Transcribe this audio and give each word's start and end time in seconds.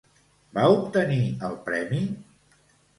Va 0.59 0.63
obtenir 0.77 1.21
el 1.51 1.57
premi? 1.71 2.05